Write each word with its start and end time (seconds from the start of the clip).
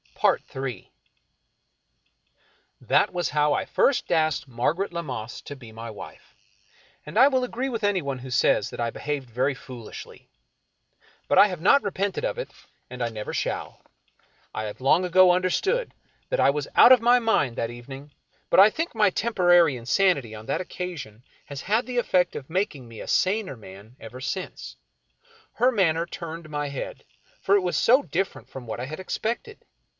Ill 0.23 0.73
That 2.79 3.11
was 3.11 3.29
how 3.29 3.53
I 3.53 3.65
first 3.65 4.11
asked 4.11 4.47
Margaret 4.47 4.93
Lammas 4.93 5.41
to 5.45 5.55
be 5.55 5.71
my 5.71 5.89
wife, 5.89 6.35
and 7.07 7.17
I 7.17 7.27
will 7.27 7.43
agree 7.43 7.69
with 7.69 7.83
anyone 7.83 8.19
who 8.19 8.29
says 8.29 8.71
I 8.71 8.91
behaved 8.91 9.29
very 9.31 9.55
fooHshly. 9.55 10.27
But 11.27 11.39
I 11.39 11.47
have 11.47 11.61
not 11.61 11.81
repented 11.81 12.23
of 12.23 12.37
it, 12.37 12.51
and 12.87 13.01
I 13.03 13.09
never 13.09 13.33
shall. 13.33 13.81
I 14.53 14.63
have 14.65 14.79
long 14.79 15.05
ago 15.05 15.31
understood 15.31 15.91
that 16.29 16.39
I 16.39 16.51
was 16.51 16.67
out 16.75 16.91
of 16.91 17.01
my 17.01 17.17
mind 17.17 17.55
that 17.55 17.71
evening, 17.71 18.11
but 18.51 18.59
I 18.59 18.69
think 18.69 18.93
my 18.93 19.09
temporary 19.09 19.75
insanity 19.75 20.35
on 20.35 20.45
that 20.47 20.61
occasion 20.61 21.23
has 21.45 21.61
had 21.61 21.87
the 21.87 21.97
effect 21.97 22.35
of 22.35 22.49
making 22.49 22.87
me 22.87 23.01
a 23.01 23.07
saner 23.07 23.55
man 23.57 23.95
ever 23.99 24.21
since. 24.21 24.75
Her 25.53 25.71
manner 25.71 26.05
turned 26.05 26.47
my 26.49 26.69
head, 26.69 27.05
for 27.41 27.55
it 27.55 27.61
was 27.61 27.77
so 27.77 28.03
different 28.03 28.49
from 28.49 28.67
what 28.67 28.79
I 28.79 28.85
had 28.85 28.99
expected. 28.99 29.65